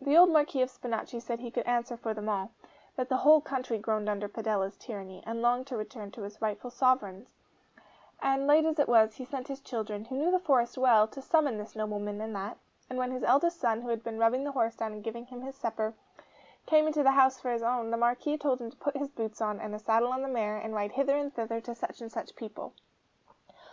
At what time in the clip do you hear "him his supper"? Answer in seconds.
15.26-15.94